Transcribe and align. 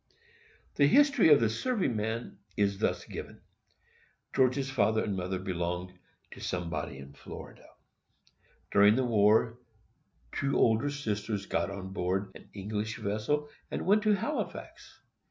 The 0.77 0.87
history 0.87 1.29
of 1.31 1.39
the 1.39 1.47
serving 1.47 1.95
man 1.95 2.39
is 2.57 2.79
thus 2.79 3.05
given: 3.05 3.41
George's 4.33 4.71
father 4.71 5.03
and 5.03 5.15
mother 5.15 5.37
belonged 5.37 5.93
to 6.31 6.39
somebody 6.39 6.97
in 6.97 7.13
Florida. 7.13 7.67
During 8.71 8.95
the 8.95 9.05
war, 9.05 9.59
two 10.31 10.57
older 10.57 10.89
sisters 10.89 11.45
got 11.45 11.69
on 11.69 11.93
board 11.93 12.31
an 12.33 12.49
English 12.55 12.97
vessel, 12.97 13.49
and 13.69 13.85
went 13.85 14.01
to 14.01 14.13
Halifax. 14.13 15.01